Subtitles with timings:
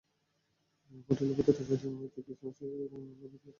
[1.07, 3.49] হোটেলের ভেতরটা সাজানো হয়েছে ক্রিসমাস ট্রি এবং নানা রঙের বাতি দিয়ে।